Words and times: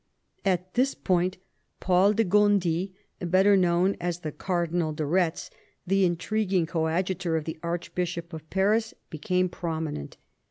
At 0.43 0.73
this 0.73 0.95
point 0.95 1.37
Paul 1.79 2.13
de 2.13 2.23
Gondi, 2.23 2.91
better 3.19 3.55
known 3.55 3.95
as 4.01 4.21
the 4.21 4.31
Cardinal 4.31 4.93
de 4.93 5.03
Ketz, 5.03 5.51
the 5.85 6.05
intriguing 6.05 6.65
coadjutor 6.65 7.37
of 7.37 7.45
the 7.45 7.59
Archbishop 7.61 8.33
of 8.33 8.49
Paris, 8.49 8.95
became 9.11 9.47
prominent. 9.47 10.17